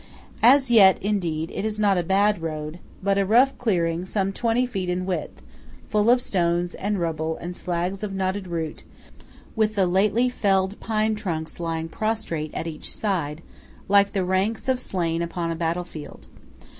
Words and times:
As 0.41 0.71
yet, 0.71 0.97
indeed, 0.99 1.51
it 1.53 1.63
is 1.63 1.79
not 1.79 1.95
a 1.95 2.35
road, 2.39 2.79
but 3.03 3.19
a 3.19 3.23
rough 3.23 3.55
clearing 3.59 4.03
some 4.03 4.33
twenty 4.33 4.65
feet 4.65 4.89
in 4.89 5.05
width, 5.05 5.43
full 5.89 6.09
of 6.09 6.19
stones 6.23 6.73
and 6.73 6.99
rubble 6.99 7.37
and 7.37 7.53
slags 7.53 8.01
of 8.01 8.11
knotted 8.11 8.47
root, 8.47 8.83
with 9.55 9.75
the 9.75 9.85
lately 9.85 10.27
felled 10.27 10.79
pine 10.79 11.13
trunks 11.13 11.59
lying 11.59 11.87
prostrate 11.87 12.51
at 12.55 12.65
each 12.65 12.91
side, 12.91 13.43
like 13.87 14.13
the 14.13 14.25
ranks 14.25 14.67
of 14.67 14.79
slain 14.79 15.21
upon 15.21 15.51
a 15.51 15.55
battle 15.55 15.83
field. 15.83 16.25